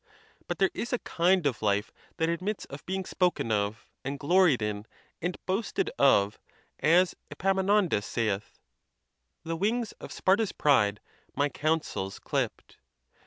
[0.47, 4.17] But there is a kind of life that ad mits of being spoken of, and
[4.17, 4.87] gloried in,
[5.21, 6.39] and boasted of,
[6.79, 8.57] as Epaminondas saith,
[9.43, 11.01] The wings ot Sparta's pride
[11.35, 12.77] my counsels clipp'd.